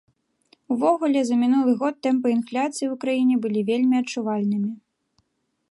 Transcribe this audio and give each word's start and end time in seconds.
Увогуле, 0.75 1.21
за 1.27 1.35
мінулы 1.41 1.71
год 1.81 1.95
тэмпы 2.07 2.27
інфляцыі 2.37 2.85
ў 2.93 3.01
краіне 3.05 3.35
былі 3.45 3.61
вельмі 3.73 3.95
адчувальнымі. 4.05 4.71